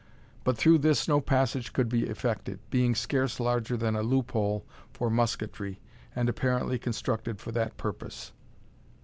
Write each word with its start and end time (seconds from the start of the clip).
But 0.43 0.57
through 0.57 0.79
this 0.79 1.07
no 1.07 1.21
passage 1.21 1.73
could 1.73 1.87
be 1.87 2.07
effected, 2.07 2.57
being 2.71 2.95
scarce 2.95 3.39
larger 3.39 3.77
than 3.77 3.95
a 3.95 4.01
loop 4.01 4.31
hole 4.31 4.65
for 4.91 5.11
musketry, 5.11 5.79
and 6.15 6.27
apparently 6.27 6.79
constructed 6.79 7.39
for 7.39 7.51
that 7.51 7.77
purpose. 7.77 8.31